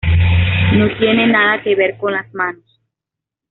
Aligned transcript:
No 0.75 0.97
tiene 0.97 1.27
nada 1.31 1.61
que 1.61 1.75
ver 1.75 1.95
con 1.97 2.13
las 2.13 2.33
manos". 2.33 2.65